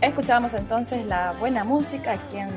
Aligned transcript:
Escuchábamos 0.00 0.54
entonces 0.54 1.04
la 1.06 1.32
buena 1.32 1.64
música 1.64 2.12
aquí 2.12 2.36
en 2.36 2.48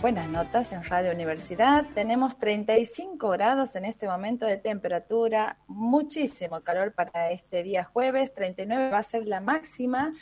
Buenas 0.00 0.30
Notas 0.30 0.72
en 0.72 0.82
Radio 0.82 1.12
Universidad. 1.12 1.84
Tenemos 1.94 2.38
35 2.38 3.28
grados 3.28 3.76
en 3.76 3.84
este 3.84 4.06
momento 4.06 4.46
de 4.46 4.56
temperatura, 4.56 5.58
muchísimo 5.66 6.62
calor 6.62 6.94
para 6.94 7.32
este 7.32 7.62
día 7.62 7.84
jueves, 7.84 8.32
39 8.32 8.88
va 8.90 8.98
a 8.98 9.02
ser 9.02 9.26
la 9.26 9.42
máxima 9.42 10.14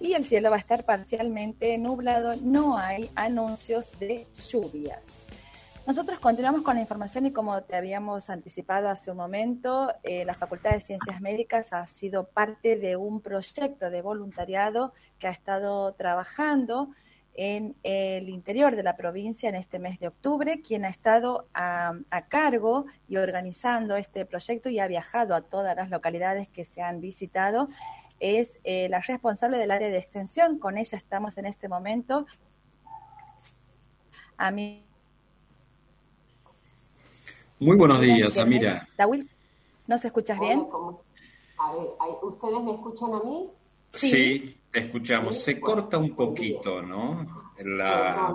y 0.00 0.14
el 0.14 0.24
cielo 0.24 0.50
va 0.50 0.56
a 0.56 0.58
estar 0.58 0.84
parcialmente 0.84 1.78
nublado, 1.78 2.34
no 2.34 2.76
hay 2.76 3.08
anuncios 3.14 3.92
de 4.00 4.26
lluvias. 4.34 5.25
Nosotros 5.86 6.18
continuamos 6.18 6.62
con 6.62 6.74
la 6.74 6.80
información 6.80 7.26
y 7.26 7.32
como 7.32 7.62
te 7.62 7.76
habíamos 7.76 8.28
anticipado 8.28 8.88
hace 8.88 9.12
un 9.12 9.18
momento, 9.18 9.92
eh, 10.02 10.24
la 10.24 10.34
Facultad 10.34 10.72
de 10.72 10.80
Ciencias 10.80 11.20
Médicas 11.20 11.72
ha 11.72 11.86
sido 11.86 12.26
parte 12.26 12.76
de 12.76 12.96
un 12.96 13.20
proyecto 13.20 13.88
de 13.88 14.02
voluntariado 14.02 14.92
que 15.20 15.28
ha 15.28 15.30
estado 15.30 15.92
trabajando 15.94 16.90
en 17.34 17.76
el 17.84 18.28
interior 18.28 18.74
de 18.74 18.82
la 18.82 18.96
provincia 18.96 19.48
en 19.48 19.54
este 19.54 19.78
mes 19.78 20.00
de 20.00 20.08
octubre, 20.08 20.60
quien 20.60 20.84
ha 20.84 20.88
estado 20.88 21.46
a, 21.54 21.94
cargo 22.28 22.86
y 23.06 23.18
organizando 23.18 23.94
este 23.94 24.26
proyecto 24.26 24.68
y 24.68 24.80
ha 24.80 24.88
viajado 24.88 25.36
a 25.36 25.42
todas 25.42 25.76
las 25.76 25.88
localidades 25.90 26.48
que 26.48 26.64
se 26.64 26.82
han 26.82 27.00
visitado, 27.00 27.68
es 28.18 28.58
eh, 28.64 28.88
la 28.88 28.98
responsable 29.02 29.56
del 29.56 29.70
área 29.70 29.88
de 29.88 29.98
extensión. 29.98 30.58
Con 30.58 30.78
ella 30.78 30.98
estamos 30.98 31.38
en 31.38 31.46
este 31.46 31.68
momento. 31.68 32.26
A 34.36 34.50
mí 34.50 34.85
muy 37.58 37.76
buenos 37.76 38.00
días, 38.00 38.38
Amira. 38.38 38.88
¿nos 39.86 40.04
escuchas 40.04 40.38
bien? 40.40 40.66
A 41.58 41.72
ver, 41.72 41.88
¿ustedes 42.22 42.62
me 42.62 42.72
escuchan 42.72 43.14
a 43.14 43.20
mí? 43.20 43.50
Sí, 43.90 44.58
te 44.70 44.80
escuchamos. 44.80 45.42
Se 45.42 45.58
corta 45.58 45.98
un 45.98 46.14
poquito, 46.14 46.82
¿no? 46.82 47.24
La... 47.64 48.34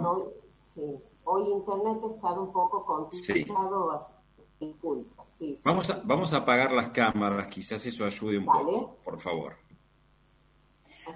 sí. 0.63 0.81
Hoy 1.23 1.44
internet 1.52 2.00
está 2.13 2.31
un 2.31 2.52
poco 2.52 2.83
complicado, 2.83 4.02
sí. 4.02 4.75
Sí, 5.30 5.59
vamos, 5.63 5.89
a, 5.89 6.02
vamos 6.03 6.33
a 6.33 6.38
apagar 6.38 6.72
las 6.72 6.89
cámaras, 6.89 7.47
quizás 7.47 7.85
eso 7.85 8.06
ayude 8.06 8.38
un 8.38 8.45
poco, 8.45 8.97
por 9.03 9.19
favor. 9.19 9.56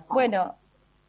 Bueno, 0.09 0.56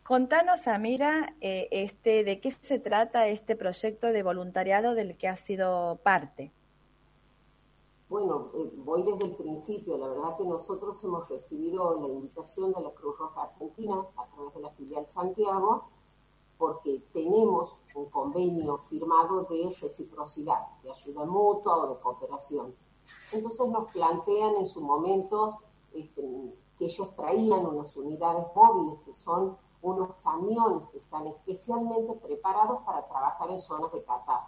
contanos, 0.02 0.66
Amira, 0.66 1.34
eh, 1.40 1.68
este, 1.70 2.24
de 2.24 2.40
qué 2.40 2.50
se 2.50 2.78
trata 2.78 3.28
este 3.28 3.56
proyecto 3.56 4.08
de 4.08 4.22
voluntariado 4.22 4.94
del 4.94 5.16
que 5.16 5.28
has 5.28 5.40
sido 5.40 6.00
parte. 6.02 6.52
Bueno, 8.08 8.50
eh, 8.54 8.72
voy 8.76 9.02
desde 9.02 9.24
el 9.24 9.34
principio. 9.34 9.98
La 9.98 10.08
verdad 10.08 10.36
que 10.36 10.44
nosotros 10.44 11.02
hemos 11.02 11.28
recibido 11.28 12.00
la 12.00 12.08
invitación 12.08 12.72
de 12.72 12.80
la 12.80 12.92
Cruz 12.92 13.18
Roja 13.18 13.42
Argentina 13.42 14.06
a 14.16 14.26
través 14.26 14.54
de 14.54 14.60
la 14.60 14.70
filial 14.70 15.06
Santiago 15.06 15.88
porque 16.56 17.02
tenemos 17.12 17.76
un 17.94 18.06
convenio 18.06 18.78
firmado 18.88 19.42
de 19.44 19.76
reciprocidad, 19.80 20.68
de 20.82 20.90
ayuda 20.90 21.26
mutua 21.26 21.78
o 21.78 21.88
de 21.88 22.00
cooperación. 22.00 22.74
Entonces 23.32 23.68
nos 23.68 23.90
plantean 23.90 24.56
en 24.56 24.66
su 24.66 24.80
momento 24.80 25.58
este, 25.92 26.22
que 26.78 26.86
ellos 26.86 27.14
traían 27.16 27.66
unas 27.66 27.96
unidades 27.96 28.46
móviles 28.54 29.00
que 29.00 29.14
son 29.14 29.58
unos 29.82 30.14
camiones 30.22 30.88
que 30.90 30.98
están 30.98 31.26
especialmente 31.26 32.14
preparados 32.14 32.82
para 32.84 33.06
trabajar 33.06 33.50
en 33.50 33.58
zonas 33.58 33.92
de 33.92 34.02
catástrofe 34.02 34.45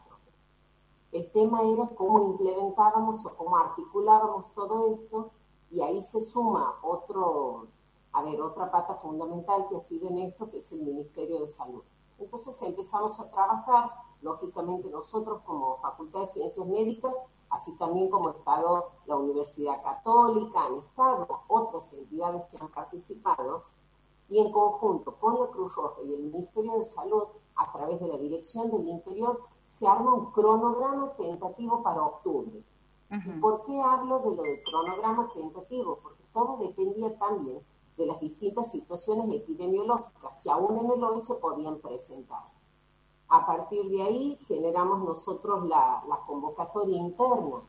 el 1.13 1.31
tema 1.33 1.63
era 1.63 1.89
cómo 1.97 2.23
implementábamos 2.23 3.25
o 3.25 3.35
cómo 3.37 3.57
articulábamos 3.57 4.53
todo 4.55 4.93
esto 4.93 5.31
y 5.71 5.81
ahí 5.81 6.03
se 6.03 6.21
suma 6.21 6.79
otro, 6.83 7.69
a 8.13 8.23
ver, 8.23 8.41
otra 8.41 8.71
pata 8.71 8.97
fundamental 8.97 9.67
que 9.69 9.77
ha 9.77 9.81
sido 9.81 10.09
en 10.09 10.19
esto, 10.19 10.51
que 10.51 10.59
es 10.59 10.73
el 10.73 10.83
Ministerio 10.83 11.41
de 11.41 11.49
Salud. 11.49 11.83
Entonces 12.19 12.61
empezamos 12.63 13.19
a 13.21 13.31
trabajar, 13.31 13.91
lógicamente 14.23 14.91
nosotros 14.91 15.43
como 15.45 15.79
Facultad 15.79 16.21
de 16.21 16.27
Ciencias 16.29 16.67
Médicas, 16.67 17.15
así 17.51 17.73
también 17.77 18.11
como 18.11 18.31
Estado 18.31 18.91
la 19.07 19.17
Universidad 19.17 19.83
Católica, 19.83 20.67
han 20.67 20.79
estado 20.79 21.27
otras 21.49 21.93
entidades 21.93 22.43
que 22.51 22.59
han 22.59 22.69
participado, 22.69 23.65
y 24.29 24.41
en 24.41 24.53
conjunto 24.53 25.17
con 25.17 25.41
la 25.41 25.47
Cruz 25.47 25.75
Roja 25.75 26.03
y 26.03 26.15
el 26.15 26.23
Ministerio 26.25 26.79
de 26.79 26.85
Salud, 26.85 27.25
a 27.57 27.73
través 27.73 27.99
de 27.99 28.09
la 28.09 28.19
Dirección 28.19 28.71
del 28.71 28.87
Interior, 28.89 29.41
se 29.71 29.87
arma 29.87 30.15
un 30.15 30.33
cronograma 30.33 31.13
tentativo 31.17 31.83
para 31.83 32.03
octubre. 32.03 32.63
por 33.41 33.65
qué 33.65 33.81
hablo 33.81 34.19
de 34.21 34.37
lo 34.37 34.43
de 34.43 34.63
cronograma 34.63 35.31
tentativo? 35.33 35.99
Porque 36.03 36.23
todo 36.33 36.59
dependía 36.59 37.19
también 37.19 37.61
de 37.97 38.07
las 38.07 38.21
distintas 38.21 38.71
situaciones 38.71 39.35
epidemiológicas 39.35 40.33
que 40.43 40.51
aún 40.51 40.79
en 40.79 40.93
el 40.93 41.03
hoy 41.03 41.21
se 41.23 41.35
podían 41.35 41.79
presentar. 41.79 42.45
A 43.29 43.47
partir 43.47 43.89
de 43.91 44.03
ahí 44.03 44.39
generamos 44.47 45.01
nosotros 45.01 45.69
la, 45.69 46.03
la 46.09 46.19
convocatoria 46.27 46.97
interna 46.97 47.61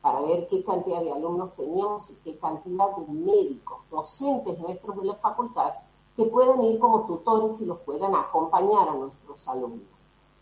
para 0.00 0.20
ver 0.20 0.46
qué 0.48 0.64
cantidad 0.64 1.00
de 1.00 1.12
alumnos 1.12 1.54
teníamos 1.56 2.10
y 2.10 2.14
qué 2.16 2.38
cantidad 2.38 2.96
de 2.96 3.12
médicos, 3.12 3.78
docentes 3.90 4.58
nuestros 4.58 4.96
de 4.96 5.04
la 5.04 5.16
facultad, 5.16 5.74
que 6.16 6.24
puedan 6.26 6.62
ir 6.62 6.78
como 6.78 7.06
tutores 7.06 7.60
y 7.60 7.66
los 7.66 7.80
puedan 7.80 8.14
acompañar 8.14 8.88
a 8.88 8.94
nuestros 8.94 9.46
alumnos. 9.48 9.95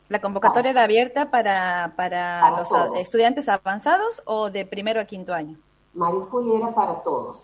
¿La 0.09 0.21
convocatoria 0.21 0.71
era 0.71 0.83
abierta 0.83 1.31
para, 1.31 1.95
para, 1.97 2.59
los 2.59 2.69
estudiantes 2.97 3.49
avanzados 3.49 4.23
o 4.27 4.51
de 4.51 4.67
primero 4.67 5.01
a 5.01 5.07
quinto 5.07 5.33
año? 5.33 5.59
María 5.95 6.21
Julia 6.31 6.59
era 6.59 6.75
para 6.75 7.03
todos. 7.03 7.39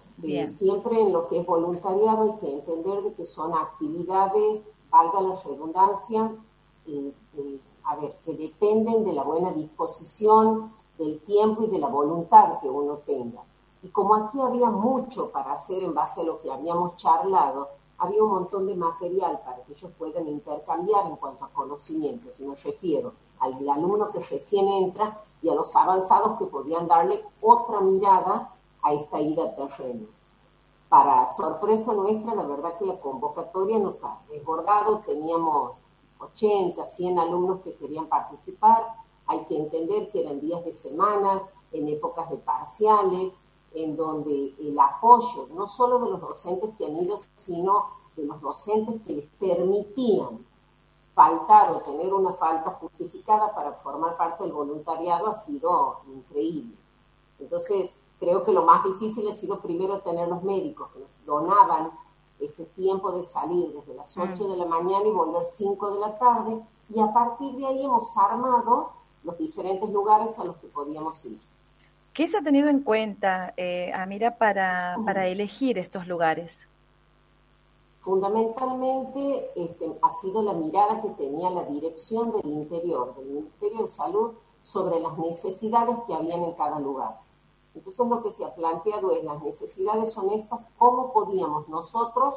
siempre 0.49 1.01
en 1.01 1.13
lo 1.13 1.29
que 1.29 1.41
es 1.41 1.47
voluntariado 1.47 2.23
hay 2.25 2.39
que 2.41 2.53
entender 2.53 3.03
de 3.03 3.15
que 3.15 3.25
son 3.25 3.55
actividades, 3.55 4.71
valga 4.91 5.21
la 5.23 5.37
redundancia, 5.37 6.33
a 7.85 7.97
ver, 7.97 8.17
que 8.25 8.35
dependen 8.35 9.05
de 9.05 9.13
la 9.13 9.23
buena 9.23 9.53
disposición, 9.53 10.73
del 10.99 11.19
tiempo 11.21 11.63
y 11.65 11.69
de 11.69 11.79
la 11.79 11.87
voluntad 11.87 12.61
que 12.61 12.69
uno 12.69 12.99
tenga. 13.07 13.43
Y 13.83 13.89
como 13.89 14.15
aquí 14.15 14.39
había 14.39 14.69
mucho 14.69 15.31
para 15.31 15.55
hacer 15.55 15.83
en 15.83 15.95
base 15.95 16.21
a 16.21 16.25
lo 16.25 16.43
que 16.43 16.53
habíamos 16.53 16.97
charlado, 16.97 17.71
había 18.01 18.25
un 18.25 18.31
montón 18.31 18.67
de 18.67 18.75
material 18.75 19.41
para 19.45 19.63
que 19.63 19.73
ellos 19.73 19.93
puedan 19.99 20.27
intercambiar 20.27 21.07
en 21.07 21.17
cuanto 21.17 21.45
a 21.45 21.51
conocimientos, 21.51 22.41
y 22.41 22.45
me 22.45 22.57
refiero 22.57 23.13
al 23.39 23.69
alumno 23.69 24.11
que 24.11 24.21
recién 24.21 24.69
entra 24.69 25.23
y 25.43 25.49
a 25.51 25.55
los 25.55 25.75
avanzados 25.77 26.39
que 26.39 26.47
podían 26.47 26.89
darle 26.89 27.23
otra 27.41 27.81
mirada 27.81 28.55
a 28.83 28.93
esta 28.95 29.21
ida 29.21 29.45
a 29.45 29.55
terreno. 29.55 30.07
Para 30.89 31.27
sorpresa 31.35 31.93
nuestra, 31.93 32.35
la 32.35 32.43
verdad 32.43 32.79
que 32.79 32.87
la 32.87 32.99
convocatoria 32.99 33.79
nos 33.79 34.03
ha 34.03 34.19
desbordado, 34.29 35.01
teníamos 35.07 35.77
80, 36.19 36.85
100 36.85 37.19
alumnos 37.19 37.61
que 37.61 37.75
querían 37.75 38.07
participar, 38.07 38.95
hay 39.27 39.45
que 39.45 39.59
entender 39.59 40.11
que 40.11 40.23
eran 40.23 40.41
días 40.41 40.65
de 40.65 40.73
semana, 40.73 41.43
en 41.71 41.87
épocas 41.89 42.29
de 42.31 42.39
parciales, 42.39 43.39
en 43.73 43.97
donde 43.97 44.55
el 44.59 44.79
apoyo 44.79 45.49
no 45.55 45.67
solo 45.69 45.99
de 46.01 46.11
los 46.11 46.21
docentes 46.21 46.71
que 46.77 46.87
han 46.87 46.97
ido, 46.97 47.21
sino 47.35 47.87
de 48.17 48.25
los 48.25 48.41
docentes 48.41 49.01
que 49.07 49.13
les 49.13 49.27
permitían 49.39 50.45
faltar 51.15 51.73
o 51.73 51.81
tener 51.81 52.13
una 52.13 52.33
falta 52.35 52.71
justificada 52.81 53.55
para 53.55 53.73
formar 53.75 54.17
parte 54.17 54.45
del 54.45 54.53
voluntariado 54.53 55.29
ha 55.29 55.35
sido 55.35 56.01
increíble. 56.09 56.77
Entonces, 57.39 57.91
creo 58.19 58.45
que 58.45 58.53
lo 58.53 58.65
más 58.65 58.85
difícil 58.85 59.29
ha 59.29 59.35
sido 59.35 59.61
primero 59.61 60.01
tener 60.01 60.29
los 60.29 60.43
médicos 60.43 60.91
que 60.93 61.01
nos 61.01 61.25
donaban 61.25 61.91
este 62.39 62.65
tiempo 62.65 63.13
de 63.13 63.25
salir 63.25 63.73
desde 63.73 63.95
las 63.95 64.17
8 64.17 64.33
mm. 64.33 64.51
de 64.51 64.57
la 64.57 64.67
mañana 64.67 65.07
y 65.07 65.11
volver 65.11 65.47
5 65.53 65.91
de 65.91 66.01
la 66.01 66.19
tarde, 66.19 66.63
y 66.89 67.01
a 67.01 67.13
partir 67.13 67.55
de 67.57 67.67
ahí 67.67 67.85
hemos 67.85 68.17
armado 68.17 68.93
los 69.25 69.37
diferentes 69.39 69.91
lugares 69.91 70.39
a 70.39 70.45
los 70.45 70.57
que 70.57 70.69
podíamos 70.69 71.25
ir. 71.27 71.41
¿Qué 72.21 72.29
se 72.29 72.37
ha 72.37 72.43
tenido 72.43 72.69
en 72.69 72.83
cuenta, 72.83 73.55
eh, 73.57 73.91
Amira, 73.95 74.37
para, 74.37 74.95
para 75.07 75.27
elegir 75.29 75.79
estos 75.79 76.07
lugares? 76.07 76.55
Fundamentalmente 78.03 79.51
este, 79.57 79.91
ha 80.03 80.13
sido 80.13 80.43
la 80.43 80.53
mirada 80.53 81.01
que 81.01 81.09
tenía 81.13 81.49
la 81.49 81.63
dirección 81.63 82.31
del 82.33 82.45
interior, 82.45 83.17
del 83.17 83.25
Ministerio 83.25 83.81
de 83.81 83.89
Salud, 83.89 84.35
sobre 84.61 85.01
las 85.01 85.17
necesidades 85.17 85.97
que 86.07 86.13
habían 86.13 86.45
en 86.45 86.53
cada 86.53 86.79
lugar. 86.79 87.23
Entonces 87.75 88.07
lo 88.07 88.23
que 88.23 88.33
se 88.33 88.45
ha 88.45 88.55
planteado 88.55 89.13
es, 89.13 89.25
las 89.25 89.43
necesidades 89.43 90.13
son 90.13 90.29
estas, 90.29 90.61
¿cómo 90.77 91.15
podíamos 91.15 91.71
nosotros 91.71 92.35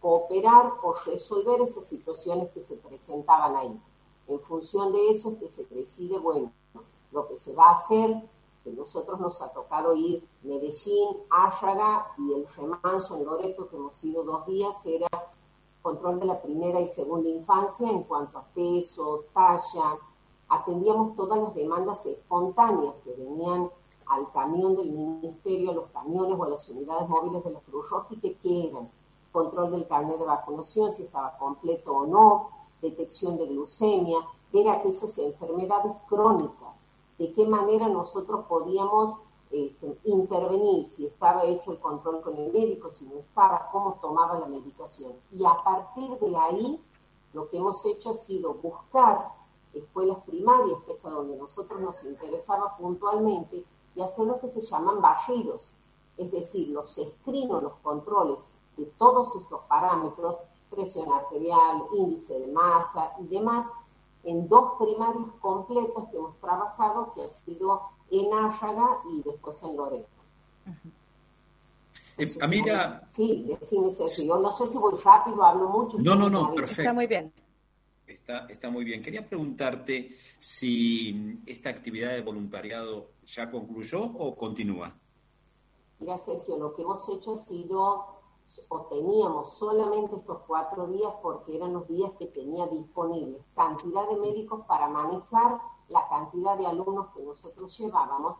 cooperar 0.00 0.72
o 0.82 0.94
resolver 1.04 1.60
esas 1.60 1.84
situaciones 1.84 2.48
que 2.52 2.62
se 2.62 2.76
presentaban 2.76 3.54
ahí? 3.54 3.80
En 4.28 4.40
función 4.40 4.94
de 4.94 5.10
eso 5.10 5.32
es 5.32 5.36
que 5.36 5.48
se 5.48 5.66
decide, 5.66 6.18
bueno, 6.18 6.50
lo 7.12 7.28
que 7.28 7.36
se 7.36 7.52
va 7.52 7.64
a 7.64 7.72
hacer, 7.72 8.22
que 8.62 8.72
nosotros 8.72 9.18
nos 9.20 9.40
ha 9.42 9.52
tocado 9.52 9.94
ir 9.94 10.26
Medellín, 10.42 11.16
Áfraga 11.30 12.12
y 12.18 12.32
el 12.32 12.46
remanso 12.48 13.16
en 13.16 13.24
Loreto, 13.24 13.68
que 13.68 13.76
hemos 13.76 14.02
ido 14.04 14.24
dos 14.24 14.46
días, 14.46 14.74
era 14.86 15.08
control 15.82 16.20
de 16.20 16.26
la 16.26 16.40
primera 16.40 16.80
y 16.80 16.88
segunda 16.88 17.28
infancia 17.28 17.90
en 17.90 18.02
cuanto 18.04 18.38
a 18.38 18.44
peso, 18.44 19.24
talla. 19.32 19.98
Atendíamos 20.48 21.16
todas 21.16 21.38
las 21.38 21.54
demandas 21.54 22.04
espontáneas 22.06 22.94
que 23.04 23.14
venían 23.14 23.70
al 24.06 24.30
camión 24.32 24.76
del 24.76 24.90
ministerio, 24.90 25.70
a 25.70 25.74
los 25.74 25.90
camiones 25.90 26.38
o 26.38 26.44
a 26.44 26.48
las 26.48 26.68
unidades 26.68 27.08
móviles 27.08 27.44
de 27.44 27.50
la 27.50 27.60
Cruz 27.60 27.88
Roja 27.88 28.16
que 28.20 28.36
qué 28.36 28.68
eran 28.68 28.90
control 29.32 29.70
del 29.70 29.86
carnet 29.86 30.18
de 30.18 30.24
vacunación, 30.24 30.92
si 30.92 31.04
estaba 31.04 31.36
completo 31.38 31.92
o 31.92 32.06
no, 32.06 32.50
detección 32.82 33.36
de 33.38 33.46
glucemia, 33.46 34.18
ver 34.52 34.68
aquellas 34.68 35.18
enfermedades 35.18 35.92
crónicas, 36.08 36.69
de 37.20 37.34
qué 37.34 37.46
manera 37.46 37.86
nosotros 37.86 38.46
podíamos 38.48 39.20
este, 39.50 39.98
intervenir, 40.04 40.88
si 40.88 41.04
estaba 41.04 41.44
hecho 41.44 41.72
el 41.72 41.78
control 41.78 42.22
con 42.22 42.34
el 42.38 42.50
médico, 42.50 42.90
si 42.92 43.04
no 43.04 43.18
estaba, 43.18 43.68
cómo 43.70 43.98
tomaba 44.00 44.38
la 44.38 44.46
medicación. 44.46 45.12
Y 45.30 45.44
a 45.44 45.54
partir 45.62 46.18
de 46.18 46.34
ahí, 46.34 46.82
lo 47.34 47.50
que 47.50 47.58
hemos 47.58 47.84
hecho 47.84 48.08
ha 48.08 48.14
sido 48.14 48.54
buscar 48.54 49.34
escuelas 49.74 50.16
primarias, 50.24 50.78
que 50.86 50.92
es 50.92 51.04
a 51.04 51.10
donde 51.10 51.36
nosotros 51.36 51.78
nos 51.78 52.02
interesaba 52.04 52.74
puntualmente, 52.78 53.66
y 53.94 54.00
hacer 54.00 54.24
lo 54.24 54.40
que 54.40 54.48
se 54.48 54.62
llaman 54.62 55.02
barridos, 55.02 55.74
es 56.16 56.30
decir, 56.30 56.68
los 56.68 56.96
escrinos, 56.96 57.62
los 57.62 57.74
controles 57.82 58.38
de 58.78 58.86
todos 58.96 59.36
estos 59.36 59.60
parámetros, 59.68 60.38
presión 60.70 61.12
arterial, 61.12 61.84
índice 61.92 62.40
de 62.40 62.50
masa 62.50 63.12
y 63.18 63.26
demás, 63.26 63.66
en 64.24 64.48
dos 64.48 64.72
primarias 64.78 65.26
completas 65.40 66.04
que 66.10 66.16
hemos 66.16 66.38
trabajado, 66.40 67.12
que 67.14 67.22
ha 67.22 67.28
sido 67.28 67.82
en 68.10 68.32
Áraga 68.32 69.00
y 69.12 69.22
después 69.22 69.62
en 69.62 69.76
Loreto. 69.76 70.08
Eh, 72.18 72.30
Amira. 72.42 73.08
Sí, 73.12 73.46
decime, 73.46 73.90
si 73.90 74.26
Yo 74.26 74.38
no 74.38 74.52
sé 74.52 74.66
si 74.66 74.76
voy 74.76 75.00
rápido, 75.02 75.42
hablo 75.42 75.68
mucho. 75.68 75.98
No, 75.98 76.14
no, 76.14 76.28
no, 76.28 76.54
perfecto. 76.54 76.82
Está 76.82 76.92
muy 76.92 77.06
bien. 77.06 77.32
Está, 78.06 78.46
está 78.46 78.70
muy 78.70 78.84
bien. 78.84 79.02
Quería 79.02 79.26
preguntarte 79.26 80.10
si 80.38 81.40
esta 81.46 81.70
actividad 81.70 82.12
de 82.12 82.20
voluntariado 82.20 83.12
ya 83.24 83.50
concluyó 83.50 84.02
o 84.02 84.36
continúa. 84.36 84.94
Mira, 86.00 86.18
Sergio, 86.18 86.58
lo 86.58 86.74
que 86.74 86.82
hemos 86.82 87.08
hecho 87.08 87.34
ha 87.34 87.36
sido 87.36 88.19
o 88.68 88.80
teníamos 88.82 89.54
solamente 89.54 90.16
estos 90.16 90.38
cuatro 90.46 90.86
días 90.86 91.12
porque 91.22 91.56
eran 91.56 91.72
los 91.72 91.86
días 91.86 92.12
que 92.18 92.26
tenía 92.26 92.66
disponibles 92.66 93.44
cantidad 93.54 94.08
de 94.08 94.16
médicos 94.16 94.64
para 94.66 94.88
manejar 94.88 95.60
la 95.88 96.08
cantidad 96.08 96.56
de 96.56 96.66
alumnos 96.66 97.08
que 97.14 97.22
nosotros 97.22 97.76
llevábamos. 97.76 98.36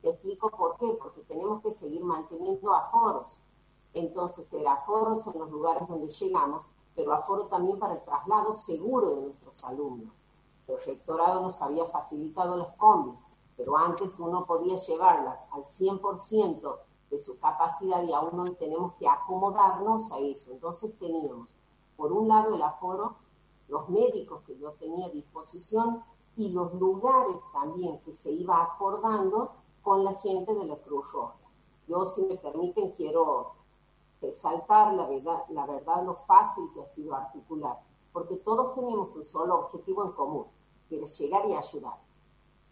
te 0.00 0.10
explico 0.10 0.50
por 0.50 0.76
qué, 0.76 0.98
porque 1.00 1.22
tenemos 1.22 1.62
que 1.62 1.72
seguir 1.72 2.04
manteniendo 2.04 2.74
aforos. 2.74 3.38
Entonces, 3.94 4.52
era 4.52 4.72
aforos 4.72 5.26
en 5.26 5.38
los 5.38 5.50
lugares 5.50 5.88
donde 5.88 6.08
llegamos, 6.08 6.66
pero 6.94 7.12
aforo 7.12 7.46
también 7.46 7.78
para 7.78 7.94
el 7.94 8.04
traslado 8.04 8.52
seguro 8.54 9.14
de 9.14 9.22
nuestros 9.22 9.64
alumnos. 9.64 10.12
El 10.66 10.80
rectorado 10.84 11.40
nos 11.40 11.60
había 11.62 11.84
facilitado 11.86 12.56
los 12.56 12.68
combis, 12.76 13.20
pero 13.56 13.76
antes 13.76 14.18
uno 14.18 14.46
podía 14.46 14.76
llevarlas 14.76 15.40
al 15.52 15.64
100% 15.64 16.76
de 17.14 17.20
su 17.20 17.38
capacidad 17.38 18.02
y 18.02 18.12
aún 18.12 18.36
no 18.36 18.52
tenemos 18.54 18.94
que 18.94 19.08
acomodarnos 19.08 20.10
a 20.10 20.18
eso. 20.18 20.50
Entonces 20.50 20.98
teníamos, 20.98 21.46
por 21.96 22.12
un 22.12 22.26
lado, 22.26 22.56
el 22.56 22.62
aforo, 22.62 23.14
los 23.68 23.88
médicos 23.88 24.42
que 24.44 24.58
yo 24.58 24.72
tenía 24.72 25.06
a 25.06 25.10
disposición 25.10 26.02
y 26.36 26.48
los 26.48 26.74
lugares 26.74 27.40
también 27.52 28.00
que 28.00 28.12
se 28.12 28.32
iba 28.32 28.60
acordando 28.60 29.52
con 29.82 30.02
la 30.02 30.14
gente 30.14 30.54
de 30.54 30.64
la 30.64 30.76
Cruz 30.78 31.12
Roja. 31.12 31.36
Yo, 31.86 32.04
si 32.06 32.22
me 32.22 32.36
permiten, 32.36 32.90
quiero 32.90 33.52
resaltar 34.20 34.94
la 34.94 35.06
verdad, 35.06 35.44
la 35.50 35.66
verdad 35.66 36.02
lo 36.02 36.16
fácil 36.16 36.68
que 36.74 36.80
ha 36.80 36.84
sido 36.84 37.14
articular, 37.14 37.78
porque 38.12 38.38
todos 38.38 38.74
teníamos 38.74 39.14
un 39.14 39.24
solo 39.24 39.54
objetivo 39.66 40.04
en 40.04 40.12
común, 40.12 40.46
que 40.88 40.96
era 40.98 41.06
llegar 41.06 41.46
y 41.46 41.54
ayudar. 41.54 42.00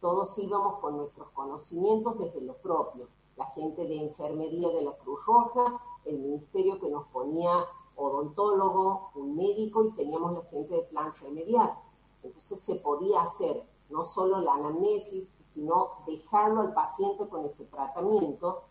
Todos 0.00 0.36
íbamos 0.38 0.80
con 0.80 0.96
nuestros 0.96 1.28
conocimientos 1.30 2.18
desde 2.18 2.40
lo 2.40 2.54
propio, 2.54 3.06
la 3.36 3.46
gente 3.46 3.86
de 3.86 3.96
enfermería 3.96 4.70
de 4.70 4.82
la 4.82 4.92
Cruz 4.96 5.24
Roja, 5.26 5.80
el 6.04 6.18
ministerio 6.18 6.78
que 6.78 6.88
nos 6.88 7.06
ponía 7.08 7.64
odontólogo, 7.96 9.10
un 9.14 9.36
médico 9.36 9.84
y 9.84 9.92
teníamos 9.92 10.32
la 10.32 10.42
gente 10.44 10.74
de 10.74 10.82
plan 10.82 11.12
remedial. 11.20 11.74
Entonces 12.22 12.60
se 12.60 12.76
podía 12.76 13.22
hacer 13.22 13.64
no 13.90 14.04
solo 14.04 14.40
la 14.40 14.54
anamnesis, 14.54 15.34
sino 15.48 15.98
dejarlo 16.06 16.62
al 16.62 16.72
paciente 16.72 17.28
con 17.28 17.44
ese 17.44 17.64
tratamiento 17.66 18.62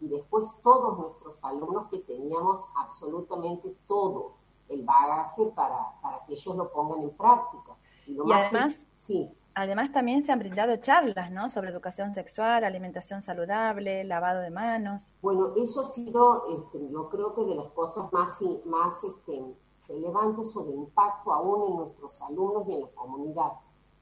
y 0.00 0.08
después 0.08 0.48
todos 0.62 0.98
nuestros 0.98 1.44
alumnos 1.44 1.88
que 1.90 1.98
teníamos 1.98 2.64
absolutamente 2.76 3.76
todo 3.88 4.34
el 4.68 4.84
bagaje 4.84 5.46
para, 5.46 6.00
para 6.00 6.24
que 6.24 6.34
ellos 6.34 6.54
lo 6.54 6.70
pongan 6.70 7.02
en 7.02 7.10
práctica. 7.10 7.76
Y, 8.06 8.16
además, 8.32 8.86
sí. 8.96 9.30
Además 9.60 9.90
también 9.90 10.22
se 10.22 10.30
han 10.30 10.38
brindado 10.38 10.76
charlas, 10.76 11.32
¿no? 11.32 11.50
Sobre 11.50 11.70
educación 11.70 12.14
sexual, 12.14 12.62
alimentación 12.62 13.20
saludable, 13.20 14.04
lavado 14.04 14.38
de 14.38 14.50
manos. 14.50 15.10
Bueno, 15.20 15.52
eso 15.56 15.80
ha 15.80 15.84
sido, 15.84 16.44
este, 16.48 16.88
yo 16.88 17.08
creo 17.08 17.34
que 17.34 17.42
de 17.42 17.56
las 17.56 17.68
cosas 17.72 18.04
más, 18.12 18.40
más 18.66 19.02
este, 19.02 19.44
relevantes 19.88 20.54
o 20.54 20.62
de 20.62 20.70
impacto 20.70 21.32
aún 21.32 21.72
en 21.72 21.76
nuestros 21.76 22.22
alumnos 22.22 22.68
y 22.68 22.74
en 22.74 22.82
la 22.82 22.88
comunidad, 22.94 23.52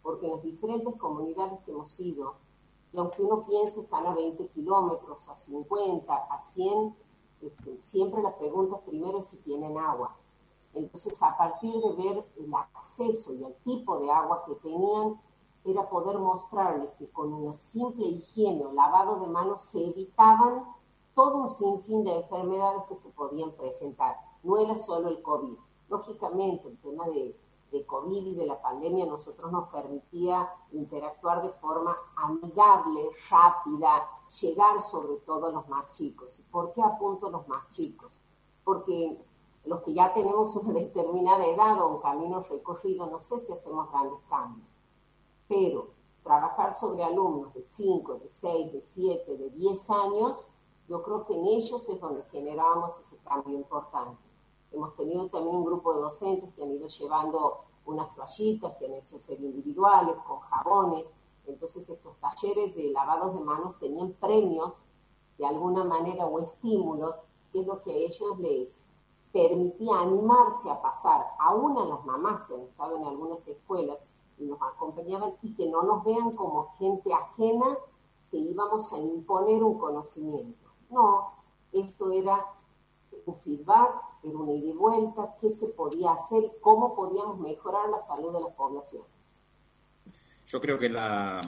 porque 0.03 0.27
en 0.27 0.33
las 0.33 0.43
diferentes 0.43 0.95
comunidades 0.97 1.59
que 1.65 1.71
hemos 1.71 1.99
ido, 2.01 2.35
y 2.93 2.99
aunque 2.99 3.23
uno 3.23 3.47
piense 3.47 3.81
están 3.81 4.07
a 4.07 4.15
20 4.15 4.49
kilómetros, 4.49 5.27
a 5.27 5.33
50, 5.33 6.15
a 6.15 6.39
100, 6.39 6.95
este, 7.41 7.81
siempre 7.81 8.23
la 8.23 8.37
pregunta 8.37 8.79
primero 8.85 9.21
es 9.21 9.29
si 9.29 9.39
tienen 9.39 9.79
agua. 9.79 10.19
Entonces, 10.75 11.19
a 11.23 11.35
partir 11.35 11.73
de 11.73 11.93
ver 11.95 12.27
el 12.37 12.53
acceso 12.53 13.33
y 13.33 13.43
el 13.43 13.55
tipo 13.65 13.99
de 14.01 14.11
agua 14.11 14.45
que 14.47 14.55
tenían, 14.57 15.19
era 15.67 15.89
poder 15.89 16.19
mostrarles 16.19 16.91
que 16.99 17.11
con 17.11 17.33
una 17.33 17.55
simple 17.55 18.07
higiene 18.07 18.65
o 18.65 18.73
lavado 18.73 19.21
de 19.21 19.27
manos 19.27 19.63
se 19.63 19.85
evitaban 19.85 20.65
todo 21.15 21.39
un 21.39 21.51
sinfín 21.51 22.05
de 22.05 22.15
enfermedades 22.21 22.85
que 22.89 22.95
se 22.95 23.09
podían 23.11 23.53
presentar. 23.53 24.17
No 24.43 24.59
era 24.59 24.77
solo 24.77 25.09
el 25.09 25.23
COVID. 25.23 25.57
Lógicamente, 25.89 26.69
el 26.69 26.79
tema 26.79 27.07
de, 27.09 27.37
COVID 27.87 28.27
y 28.27 28.35
de 28.35 28.47
la 28.47 28.63
pandemia 28.63 29.05
nosotros 29.05 29.53
nos 29.53 29.69
permitía 29.69 30.49
interactuar 30.73 31.43
de 31.43 31.51
forma 31.51 31.95
amigable, 32.17 33.11
rápida, 33.29 34.09
llegar 34.41 34.81
sobre 34.81 35.17
todo 35.27 35.47
a 35.47 35.51
los 35.51 35.69
más 35.69 35.91
chicos. 35.91 36.39
¿Y 36.39 36.43
por 36.45 36.73
qué 36.73 36.83
apunto 36.83 37.27
a 37.27 37.31
los 37.31 37.47
más 37.49 37.69
chicos? 37.69 38.19
Porque 38.65 39.23
los 39.67 39.83
que 39.83 39.93
ya 39.93 40.15
tenemos 40.15 40.57
una 40.57 40.73
determinada 40.81 41.45
edad 41.45 41.79
o 41.83 41.97
un 41.97 42.01
camino 42.01 42.43
recorrido, 42.45 43.11
no 43.11 43.21
sé 43.21 43.41
si 43.41 43.53
hacemos 43.53 43.91
grandes 43.91 44.21
cambios 44.31 44.76
pero 45.49 45.91
trabajar 46.23 46.75
sobre 46.75 47.05
alumnos 47.05 47.55
de 47.55 47.63
5, 47.63 48.19
de 48.19 48.29
6, 48.29 48.73
de 48.73 48.81
7, 48.81 49.37
de 49.37 49.51
10 49.51 49.91
años, 49.91 50.49
yo 50.89 51.03
creo 51.03 51.25
que 51.25 51.35
en 51.35 51.47
ellos 51.47 51.89
es 51.89 52.01
donde 52.01 52.23
generamos 52.25 52.99
ese 53.01 53.17
cambio 53.19 53.57
importante. 53.57 54.23
Hemos 54.73 54.95
tenido 54.97 55.29
también 55.29 55.57
un 55.57 55.65
grupo 55.65 55.95
de 55.95 56.01
docentes 56.01 56.53
que 56.55 56.63
han 56.63 56.73
ido 56.73 56.89
llevando 56.89 57.65
unas 57.87 58.15
toallitas 58.15 58.77
que 58.77 58.87
han 58.87 58.95
hecho 58.95 59.19
ser 59.19 59.41
individuales, 59.41 60.17
con 60.27 60.41
jabones. 60.41 61.07
Entonces 61.47 61.89
estos 61.89 62.17
talleres 62.19 62.75
de 62.75 62.91
lavados 62.91 63.35
de 63.35 63.41
manos 63.41 63.79
tenían 63.79 64.13
premios 64.13 64.83
de 65.39 65.47
alguna 65.47 65.85
manera 65.85 66.27
o 66.27 66.41
estímulos, 66.41 67.15
que 67.53 67.61
es 67.61 67.67
lo 67.67 67.83
que 67.83 67.93
a 67.93 67.97
ellos 67.97 68.39
les 68.39 68.85
permitía 69.33 70.01
animarse 70.01 70.71
a 70.71 70.81
pasar, 70.81 71.25
aún 71.39 71.77
a 71.79 71.85
las 71.85 72.05
mamás 72.05 72.47
que 72.47 72.55
han 72.55 72.63
estado 72.63 72.97
en 72.97 73.05
algunas 73.05 73.47
escuelas, 73.47 74.03
nos 74.39 74.61
acompañaban 74.61 75.35
y 75.43 75.55
que 75.55 75.69
no 75.69 75.83
nos 75.83 76.05
vean 76.05 76.33
como 76.33 76.75
gente 76.79 77.13
ajena 77.13 77.77
que 78.31 78.37
íbamos 78.37 78.93
a 78.93 78.99
imponer 78.99 79.63
un 79.63 79.79
conocimiento. 79.79 80.71
No, 80.91 81.33
esto 81.73 82.11
era 82.13 82.45
un 83.25 83.37
feedback, 83.41 83.91
era 84.23 84.39
una 84.39 84.53
ida 84.53 84.69
y 84.69 84.73
vuelta, 84.73 85.37
qué 85.41 85.51
se 85.51 85.69
podía 85.69 86.13
hacer, 86.13 86.53
cómo 86.61 86.95
podíamos 86.95 87.39
mejorar 87.39 87.89
la 87.89 87.99
salud 87.99 88.33
de 88.33 88.41
las 88.41 88.55
poblaciones. 88.55 89.09
Yo 90.47 90.61
creo 90.61 90.79
que 90.79 90.89
la, 90.89 91.41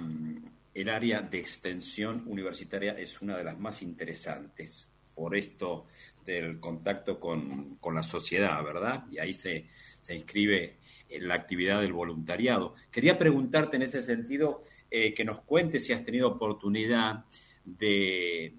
el 0.75 0.88
área 0.88 1.21
de 1.23 1.38
extensión 1.38 2.25
universitaria 2.26 2.92
es 2.92 3.21
una 3.23 3.37
de 3.37 3.45
las 3.45 3.59
más 3.59 3.83
interesantes 3.83 4.90
por 5.14 5.37
esto 5.37 5.87
del 6.25 6.61
contacto 6.61 7.18
con, 7.18 7.76
con 7.76 7.95
la 7.95 8.02
sociedad, 8.02 8.62
¿verdad? 8.62 9.07
Y 9.11 9.18
ahí 9.18 9.35
se, 9.35 9.68
se 10.00 10.16
inscribe 10.16 10.78
la 11.21 11.35
actividad 11.35 11.81
del 11.81 11.93
voluntariado. 11.93 12.75
Quería 12.91 13.19
preguntarte 13.19 13.77
en 13.77 13.83
ese 13.83 14.03
sentido 14.03 14.62
eh, 14.91 15.15
que 15.15 15.25
nos 15.25 15.41
cuentes 15.41 15.85
si 15.85 15.93
has 15.93 16.05
tenido 16.05 16.29
oportunidad 16.29 17.25
de, 17.65 18.57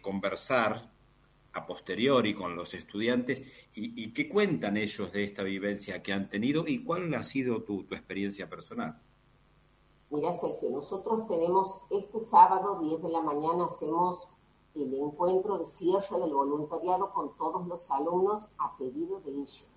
conversar 0.00 0.92
a 1.52 1.66
posteriori 1.66 2.34
con 2.34 2.54
los 2.54 2.72
estudiantes 2.72 3.42
y, 3.74 4.12
qué 4.12 4.28
cuentan 4.28 4.76
ellos 4.76 5.12
de 5.12 5.24
esta 5.24 5.42
vivencia 5.42 6.02
que 6.02 6.12
han 6.12 6.28
tenido 6.28 6.64
y 6.66 6.84
cuál 6.84 7.12
ha 7.14 7.22
sido 7.24 7.62
tu, 7.64 7.82
tu 7.82 7.94
experiencia 7.94 8.48
personal. 8.48 9.02
Mira, 10.10 10.32
Sergio, 10.34 10.70
nosotros 10.70 11.26
tenemos 11.26 11.80
este 11.90 12.20
sábado 12.20 12.80
10 12.80 13.02
de 13.02 13.08
la 13.08 13.22
mañana 13.22 13.66
hacemos 13.66 14.28
el 14.74 14.94
encuentro 14.94 15.58
de 15.58 15.66
cierre 15.66 16.18
del 16.20 16.32
voluntariado 16.32 17.12
con 17.12 17.36
todos 17.36 17.66
los 17.66 17.90
alumnos 17.90 18.48
a 18.58 18.76
pedido 18.76 19.20
de 19.20 19.32
ellos 19.32 19.71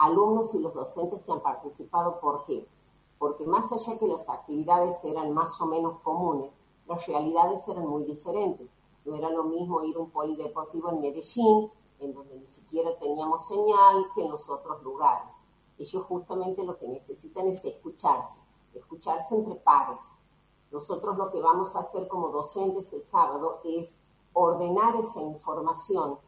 alumnos 0.00 0.54
y 0.54 0.58
los 0.58 0.74
docentes 0.74 1.20
que 1.22 1.30
han 1.30 1.42
participado. 1.42 2.20
¿Por 2.20 2.44
qué? 2.46 2.66
Porque 3.18 3.46
más 3.46 3.70
allá 3.70 3.98
que 3.98 4.06
las 4.06 4.28
actividades 4.28 5.04
eran 5.04 5.32
más 5.32 5.60
o 5.60 5.66
menos 5.66 6.00
comunes, 6.00 6.56
las 6.86 7.06
realidades 7.06 7.68
eran 7.68 7.86
muy 7.86 8.04
diferentes. 8.04 8.70
No 9.04 9.14
era 9.14 9.30
lo 9.30 9.44
mismo 9.44 9.82
ir 9.84 9.96
a 9.96 10.00
un 10.00 10.10
polideportivo 10.10 10.90
en 10.90 11.00
Medellín 11.00 11.70
en 12.00 12.14
donde 12.14 12.36
ni 12.38 12.48
siquiera 12.48 12.98
teníamos 12.98 13.46
señal 13.46 14.06
que 14.14 14.24
en 14.24 14.30
los 14.30 14.48
otros 14.48 14.82
lugares. 14.82 15.28
Ellos 15.78 16.02
justamente 16.04 16.64
lo 16.64 16.78
que 16.78 16.88
necesitan 16.88 17.48
es 17.48 17.62
escucharse, 17.64 18.40
escucharse 18.74 19.34
entre 19.34 19.54
pares. 19.56 20.00
Nosotros 20.70 21.16
lo 21.18 21.30
que 21.30 21.40
vamos 21.40 21.76
a 21.76 21.80
hacer 21.80 22.08
como 22.08 22.28
docentes 22.28 22.90
el 22.94 23.06
sábado 23.06 23.60
es 23.64 23.96
ordenar 24.32 24.96
esa 24.96 25.20
información, 25.20 26.18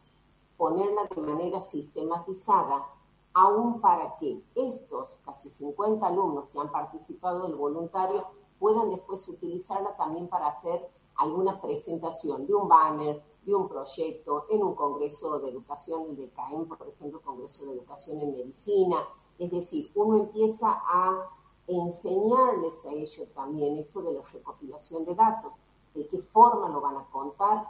ponerla 0.57 1.05
de 1.05 1.21
manera 1.21 1.59
sistematizada, 1.59 2.92
aún 3.33 3.81
para 3.81 4.17
que 4.17 4.43
estos 4.55 5.15
casi 5.25 5.49
50 5.49 6.05
alumnos 6.05 6.49
que 6.49 6.59
han 6.59 6.71
participado 6.71 7.47
del 7.47 7.55
voluntario 7.55 8.25
puedan 8.59 8.89
después 8.89 9.27
utilizarla 9.27 9.95
también 9.95 10.27
para 10.27 10.47
hacer 10.47 10.89
alguna 11.15 11.61
presentación 11.61 12.45
de 12.45 12.53
un 12.53 12.67
banner, 12.67 13.21
de 13.45 13.55
un 13.55 13.67
proyecto 13.67 14.45
en 14.49 14.63
un 14.63 14.75
congreso 14.75 15.39
de 15.39 15.49
educación, 15.49 16.09
el 16.09 16.15
de 16.15 16.29
CAEM, 16.29 16.67
por 16.67 16.87
ejemplo, 16.87 17.21
Congreso 17.21 17.65
de 17.65 17.73
Educación 17.73 18.21
en 18.21 18.31
Medicina. 18.31 18.97
Es 19.37 19.51
decir, 19.51 19.91
uno 19.95 20.17
empieza 20.17 20.81
a 20.85 21.29
enseñarles 21.67 22.85
a 22.85 22.91
ellos 22.91 23.27
también 23.33 23.77
esto 23.77 24.01
de 24.01 24.13
la 24.13 24.21
recopilación 24.21 25.05
de 25.05 25.15
datos, 25.15 25.53
de 25.93 26.07
qué 26.07 26.19
forma 26.19 26.69
lo 26.69 26.81
van 26.81 26.97
a 26.97 27.05
contar 27.11 27.67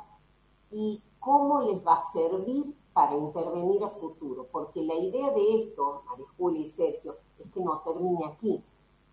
y 0.71 1.03
cómo 1.19 1.61
les 1.61 1.85
va 1.85 1.95
a 1.95 2.03
servir 2.03 2.75
para 2.93 3.15
intervenir 3.15 3.83
a 3.83 3.89
futuro. 3.89 4.47
Porque 4.51 4.83
la 4.83 4.95
idea 4.95 5.31
de 5.31 5.55
esto, 5.55 6.03
María 6.05 6.27
Julia 6.37 6.61
y 6.61 6.67
Sergio, 6.67 7.17
es 7.39 7.51
que 7.51 7.61
no 7.61 7.79
termine 7.79 8.25
aquí. 8.25 8.63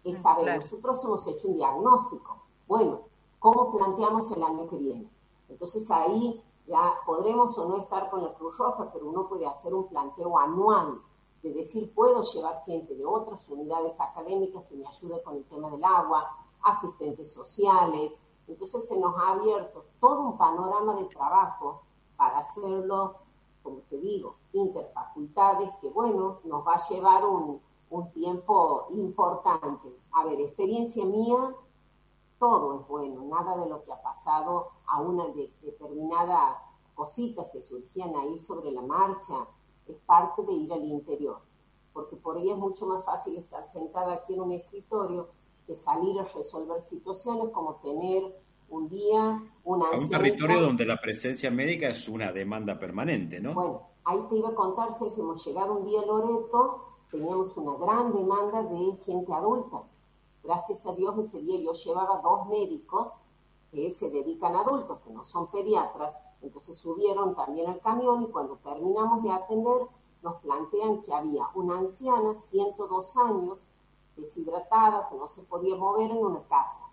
Es 0.04 0.18
mm, 0.18 0.22
saber, 0.22 0.56
nosotros 0.56 1.04
hemos 1.04 1.26
hecho 1.26 1.48
un 1.48 1.54
diagnóstico. 1.54 2.42
Bueno, 2.68 3.00
¿cómo 3.38 3.72
planteamos 3.72 4.30
el 4.32 4.42
año 4.42 4.68
que 4.68 4.76
viene? 4.76 5.10
Entonces 5.48 5.90
ahí 5.90 6.42
ya 6.66 6.94
podremos 7.04 7.56
o 7.58 7.68
no 7.68 7.76
estar 7.78 8.10
con 8.10 8.22
la 8.22 8.32
Cruz 8.34 8.56
Roja, 8.56 8.90
pero 8.92 9.08
uno 9.08 9.28
puede 9.28 9.46
hacer 9.46 9.74
un 9.74 9.88
planteo 9.88 10.38
anual 10.38 11.00
de 11.42 11.52
decir, 11.52 11.92
puedo 11.94 12.22
llevar 12.22 12.62
gente 12.66 12.94
de 12.94 13.04
otras 13.04 13.48
unidades 13.48 13.98
académicas 14.00 14.64
que 14.66 14.76
me 14.76 14.86
ayude 14.86 15.22
con 15.22 15.36
el 15.36 15.44
tema 15.46 15.70
del 15.70 15.82
agua, 15.82 16.36
asistentes 16.62 17.32
sociales. 17.32 18.12
Entonces 18.46 18.86
se 18.86 18.98
nos 18.98 19.14
ha 19.16 19.30
abierto 19.30 19.86
todo 20.00 20.20
un 20.20 20.38
panorama 20.38 20.94
de 20.96 21.04
trabajo 21.04 21.82
para 22.16 22.38
hacerlo, 22.38 23.16
como 23.70 23.82
te 23.82 23.98
digo, 23.98 24.36
interfacultades, 24.52 25.70
que 25.80 25.88
bueno, 25.88 26.40
nos 26.44 26.66
va 26.66 26.74
a 26.74 26.88
llevar 26.88 27.24
un, 27.24 27.60
un 27.90 28.10
tiempo 28.10 28.86
importante. 28.90 29.88
A 30.12 30.24
ver, 30.24 30.40
experiencia 30.40 31.04
mía, 31.04 31.54
todo 32.40 32.80
es 32.80 32.88
bueno, 32.88 33.22
nada 33.22 33.56
de 33.58 33.68
lo 33.68 33.84
que 33.84 33.92
ha 33.92 34.02
pasado 34.02 34.70
a 34.86 35.00
una 35.00 35.28
de 35.28 35.52
determinadas 35.62 36.60
cositas 36.94 37.46
que 37.52 37.60
surgían 37.60 38.14
ahí 38.16 38.36
sobre 38.38 38.72
la 38.72 38.82
marcha, 38.82 39.46
es 39.86 39.96
parte 39.98 40.42
de 40.42 40.52
ir 40.52 40.72
al 40.72 40.84
interior, 40.84 41.40
porque 41.92 42.16
por 42.16 42.36
ahí 42.36 42.50
es 42.50 42.56
mucho 42.56 42.86
más 42.86 43.04
fácil 43.04 43.36
estar 43.36 43.64
sentada 43.66 44.14
aquí 44.14 44.34
en 44.34 44.40
un 44.40 44.52
escritorio 44.52 45.28
que 45.66 45.76
salir 45.76 46.18
a 46.18 46.24
resolver 46.24 46.82
situaciones 46.82 47.50
como 47.50 47.76
tener 47.76 48.39
un 48.70 48.88
día 48.88 49.42
una... 49.64 49.90
un 49.90 50.08
territorio 50.08 50.60
donde 50.60 50.84
la 50.86 50.96
presencia 50.96 51.50
médica 51.50 51.88
es 51.88 52.08
una 52.08 52.32
demanda 52.32 52.78
permanente, 52.78 53.40
¿no? 53.40 53.54
Bueno, 53.54 53.82
ahí 54.04 54.18
te 54.28 54.36
iba 54.36 54.48
a 54.48 54.54
contar, 54.54 54.96
que 54.98 55.20
hemos 55.20 55.44
llegado 55.44 55.78
un 55.78 55.84
día 55.84 56.00
a 56.00 56.06
Loreto, 56.06 56.86
teníamos 57.10 57.56
una 57.56 57.76
gran 57.76 58.12
demanda 58.12 58.62
de 58.62 58.96
gente 59.04 59.32
adulta. 59.32 59.82
Gracias 60.42 60.86
a 60.86 60.94
Dios 60.94 61.18
ese 61.18 61.40
día 61.40 61.60
yo 61.60 61.74
llevaba 61.74 62.20
dos 62.22 62.48
médicos 62.48 63.14
que 63.70 63.90
se 63.90 64.10
dedican 64.10 64.56
a 64.56 64.60
adultos, 64.60 65.00
que 65.00 65.12
no 65.12 65.24
son 65.24 65.50
pediatras, 65.50 66.16
entonces 66.40 66.76
subieron 66.76 67.34
también 67.34 67.68
al 67.68 67.80
camión 67.80 68.22
y 68.22 68.28
cuando 68.28 68.56
terminamos 68.56 69.22
de 69.22 69.30
atender 69.30 69.86
nos 70.22 70.36
plantean 70.36 71.02
que 71.02 71.14
había 71.14 71.48
una 71.54 71.78
anciana, 71.78 72.34
102 72.34 73.16
años, 73.16 73.66
deshidratada, 74.16 75.08
que 75.08 75.16
no 75.16 75.28
se 75.28 75.42
podía 75.42 75.76
mover 75.76 76.10
en 76.10 76.18
una 76.18 76.42
casa. 76.42 76.89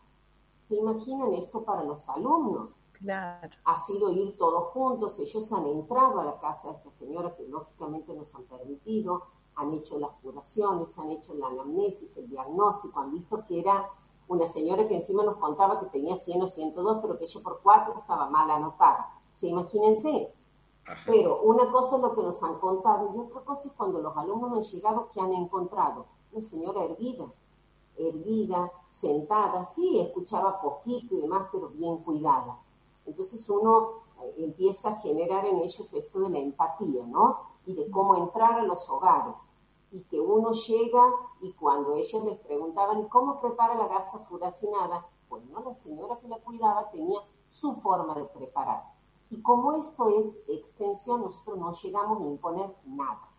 ¿Se 0.67 0.75
imaginan 0.75 1.33
esto 1.33 1.63
para 1.63 1.83
los 1.83 2.07
alumnos? 2.09 2.75
Claro. 2.93 3.49
Ha 3.63 3.77
sido 3.77 4.11
ir 4.11 4.35
todos 4.37 4.71
juntos, 4.71 5.19
ellos 5.19 5.53
han 5.53 5.65
entrado 5.67 6.19
a 6.19 6.25
la 6.25 6.39
casa 6.39 6.69
de 6.69 6.77
esta 6.77 6.89
señora 6.89 7.35
que 7.35 7.47
lógicamente 7.47 8.13
nos 8.13 8.33
han 8.35 8.43
permitido, 8.45 9.23
han 9.55 9.71
hecho 9.71 9.99
las 9.99 10.11
curaciones, 10.21 10.97
han 10.97 11.11
hecho 11.11 11.33
la 11.35 11.47
anamnesis, 11.47 12.17
el 12.17 12.27
diagnóstico, 12.29 12.99
han 12.99 13.11
visto 13.11 13.45
que 13.45 13.59
era 13.59 13.89
una 14.27 14.47
señora 14.47 14.87
que 14.87 14.95
encima 14.95 15.23
nos 15.23 15.37
contaba 15.37 15.79
que 15.79 15.85
tenía 15.87 16.17
100 16.17 16.41
o 16.41 16.47
102, 16.47 16.99
pero 17.01 17.17
que 17.17 17.25
ella 17.25 17.41
por 17.41 17.61
cuatro 17.61 17.95
estaba 17.95 18.29
mal 18.29 18.49
anotada. 18.49 19.09
¿Se 19.33 19.47
imagínense? 19.47 20.33
Pero 21.05 21.41
una 21.43 21.71
cosa 21.71 21.97
es 21.97 22.01
lo 22.01 22.15
que 22.15 22.23
nos 22.23 22.41
han 22.43 22.59
contado 22.59 23.13
y 23.13 23.19
otra 23.19 23.41
cosa 23.41 23.67
es 23.67 23.73
cuando 23.73 24.01
los 24.01 24.15
alumnos 24.15 24.57
han 24.57 24.63
llegado 24.63 25.09
que 25.11 25.19
han 25.19 25.33
encontrado 25.33 26.05
una 26.31 26.41
señora 26.41 26.83
erguida, 26.83 27.25
erguida, 27.97 28.71
sentada, 28.89 29.63
sí, 29.63 29.99
escuchaba 29.99 30.61
poquito 30.61 31.15
y 31.15 31.21
demás, 31.21 31.47
pero 31.51 31.69
bien 31.69 31.97
cuidada. 31.97 32.59
Entonces 33.05 33.49
uno 33.49 34.03
eh, 34.21 34.35
empieza 34.37 34.89
a 34.89 34.99
generar 34.99 35.45
en 35.45 35.57
ellos 35.57 35.93
esto 35.93 36.19
de 36.19 36.29
la 36.29 36.39
empatía, 36.39 37.05
¿no? 37.05 37.39
Y 37.65 37.73
de 37.73 37.89
cómo 37.89 38.15
entrar 38.15 38.59
a 38.59 38.63
los 38.63 38.89
hogares 38.89 39.51
y 39.91 40.03
que 40.03 40.19
uno 40.19 40.51
llega 40.51 41.03
y 41.41 41.53
cuando 41.53 41.93
ellas 41.93 42.23
les 42.23 42.37
preguntaban 42.39 43.07
cómo 43.07 43.39
prepara 43.39 43.75
la 43.75 43.87
gasa 43.87 44.19
furacinada, 44.19 45.05
bueno, 45.29 45.61
la 45.63 45.73
señora 45.73 46.17
que 46.19 46.27
la 46.27 46.37
cuidaba 46.39 46.89
tenía 46.89 47.19
su 47.49 47.73
forma 47.75 48.15
de 48.15 48.25
preparar. 48.25 48.83
Y 49.29 49.41
como 49.41 49.73
esto 49.73 50.07
es 50.09 50.37
extensión, 50.47 51.21
nosotros 51.21 51.57
no 51.57 51.73
llegamos 51.73 52.21
a 52.21 52.25
imponer 52.25 52.75
nada. 52.85 53.29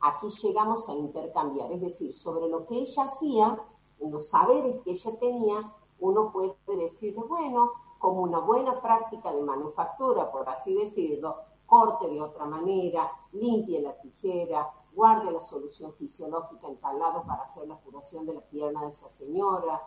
Aquí 0.00 0.28
llegamos 0.28 0.88
a 0.88 0.94
intercambiar, 0.94 1.70
es 1.72 1.80
decir, 1.80 2.16
sobre 2.16 2.48
lo 2.48 2.66
que 2.66 2.78
ella 2.78 3.04
hacía, 3.04 3.62
los 4.00 4.28
saberes 4.28 4.80
que 4.82 4.92
ella 4.92 5.18
tenía, 5.18 5.74
uno 5.98 6.32
puede 6.32 6.56
decirle, 6.66 7.22
bueno, 7.22 7.72
como 7.98 8.22
una 8.22 8.38
buena 8.38 8.80
práctica 8.80 9.32
de 9.32 9.42
manufactura, 9.42 10.30
por 10.32 10.48
así 10.48 10.74
decirlo, 10.74 11.36
corte 11.66 12.08
de 12.08 12.20
otra 12.20 12.46
manera, 12.46 13.12
limpie 13.32 13.80
la 13.80 14.00
tijera, 14.00 14.72
guarde 14.94 15.30
la 15.30 15.40
solución 15.40 15.92
fisiológica 15.92 16.66
en 16.66 16.76
tal 16.78 16.98
lado 16.98 17.22
para 17.24 17.42
hacer 17.42 17.68
la 17.68 17.76
curación 17.76 18.26
de 18.26 18.34
la 18.34 18.40
pierna 18.40 18.82
de 18.82 18.88
esa 18.88 19.08
señora. 19.08 19.80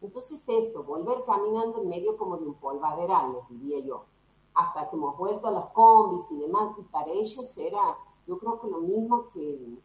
Entonces 0.00 0.46
esto, 0.48 0.84
volver 0.84 1.24
caminando 1.24 1.80
en 1.80 1.88
medio 1.88 2.16
como 2.16 2.36
de 2.36 2.46
un 2.46 2.54
polvaderal, 2.54 3.32
les 3.32 3.48
diría 3.48 3.80
yo, 3.80 4.04
hasta 4.54 4.88
que 4.88 4.96
hemos 4.96 5.16
vuelto 5.16 5.48
a 5.48 5.50
las 5.50 5.66
combis 5.70 6.30
y 6.30 6.38
demás, 6.38 6.76
y 6.78 6.82
para 6.82 7.10
ellos 7.10 7.56
era, 7.58 7.98
yo 8.26 8.38
creo 8.38 8.60
que 8.60 8.68
lo 8.68 8.80
mismo 8.80 9.28
que 9.30 9.78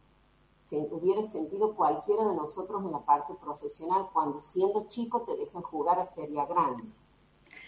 se 0.72 0.88
hubiera 0.90 1.22
sentido 1.24 1.76
cualquiera 1.76 2.24
de 2.24 2.34
nosotros 2.34 2.82
en 2.86 2.94
la 2.94 3.04
parte 3.04 3.34
profesional 3.34 4.08
cuando 4.14 4.40
siendo 4.40 4.88
chico 4.88 5.24
te 5.24 5.36
dejan 5.36 5.64
jugar 5.64 6.00
a 6.00 6.06
serie 6.06 6.46
grande. 6.46 6.86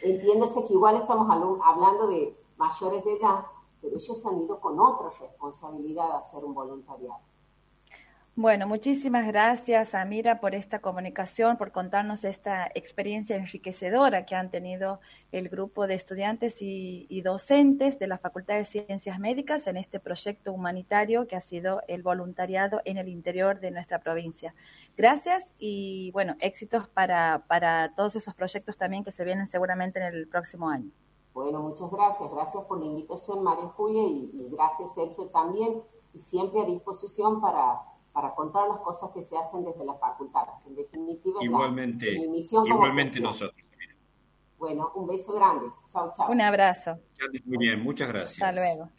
Entiéndase 0.02 0.66
que 0.66 0.72
igual 0.72 0.96
estamos 0.96 1.28
hablando 1.30 2.08
de 2.08 2.34
mayores 2.56 3.04
de 3.04 3.18
edad, 3.18 3.46
pero 3.82 3.98
ellos 3.98 4.26
han 4.26 4.42
ido 4.44 4.58
con 4.62 4.80
otra 4.80 5.10
responsabilidad 5.20 6.12
a 6.12 6.20
hacer 6.20 6.46
un 6.46 6.54
voluntariado. 6.54 7.20
Bueno, 8.36 8.68
muchísimas 8.68 9.28
gracias, 9.28 9.94
Amira, 9.94 10.40
por 10.40 10.56
esta 10.56 10.80
comunicación, 10.80 11.56
por 11.56 11.72
contarnos 11.72 12.24
esta 12.24 12.68
experiencia 12.74 13.36
enriquecedora 13.36 14.25
que 14.25 14.34
han 14.34 14.50
tenido 14.50 15.00
el 15.32 15.50
grupo 15.50 15.86
de 15.86 15.94
estudiantes 15.94 16.60
y, 16.63 17.06
y, 17.10 17.22
docentes 17.22 18.00
de 18.00 18.08
la 18.08 18.18
Facultad 18.18 18.56
de 18.56 18.66
Ciencias 18.66 19.20
Médicas 19.20 19.68
en 19.68 19.78
este 19.78 20.00
proyecto 20.00 20.52
humanitario 20.52 21.28
que 21.28 21.36
ha 21.36 21.42
sido 21.42 21.82
el 21.88 22.02
voluntariado 22.02 22.82
en 22.86 22.98
el 22.98 23.08
interior 23.08 23.60
de 23.60 23.70
nuestra 23.70 24.00
provincia. 24.00 24.56
Gracias 24.98 25.54
y, 25.60 26.10
bueno, 26.12 26.36
éxitos 26.40 26.88
para, 26.88 27.46
para 27.48 27.94
todos 27.96 28.16
esos 28.16 28.34
proyectos 28.34 28.78
también 28.78 29.04
que 29.04 29.12
se 29.12 29.24
vienen 29.24 29.46
seguramente 29.46 30.00
en 30.00 30.06
el 30.06 30.28
próximo 30.28 30.70
año. 30.70 30.90
Bueno, 31.36 31.62
muchas 31.62 31.92
gracias. 31.92 32.32
Gracias 32.32 32.63
por 32.66 32.80
la 32.80 32.86
invitación, 32.86 33.44
María 33.44 33.68
Julia, 33.70 34.04
y, 34.04 34.50
gracias, 34.52 34.94
Sergio, 34.94 35.28
también. 35.28 35.84
Y 36.13 36.20
siempre 36.20 36.62
a 36.62 36.66
disposición 36.66 37.42
para, 37.42 37.82
para 38.13 38.34
contar 38.36 38.67
las 38.70 38.79
cosas 38.79 39.10
que 39.12 39.24
se 39.24 39.36
hacen 39.38 39.65
desde 39.65 39.84
la 39.84 39.96
facultad. 39.96 40.48
En 40.65 40.75
definitiva, 40.75 41.43
igualmente, 41.43 42.17
mi 42.20 42.29
misión 42.29 42.65
igualmente 42.65 43.20
nosotros. 43.20 43.60
Bueno, 44.58 44.91
un 44.96 45.08
beso 45.08 45.34
grande. 45.34 45.65
Chao, 45.89 46.12
chao. 46.15 46.32
Un 46.32 46.39
abrazo. 46.39 46.98
Muy 47.43 47.58
bien, 47.58 47.84
muchas 47.84 48.08
gracias. 48.08 48.41
Hasta 48.41 48.51
luego. 48.53 48.89